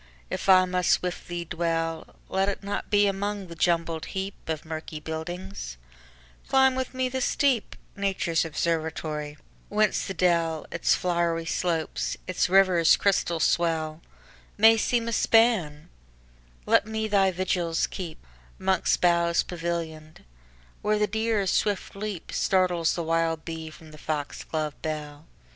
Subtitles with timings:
[0.31, 4.99] if I must with thee dwell, Let it not be among the jumbled heapOf murky
[4.99, 5.77] buildings;
[6.49, 14.01] climb with me the steep,—Nature's observatory—whence the dell, Its flowery slopes, its river's crystal swell,
[14.57, 15.89] May seem a span;
[16.65, 20.23] let me thy vigils keep'Mongst boughs pavillion'd,
[20.81, 25.27] where the deer's swift leapStartles the wild bee from the fox glove bell.